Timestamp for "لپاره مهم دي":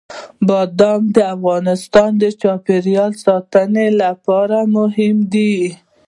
4.01-5.55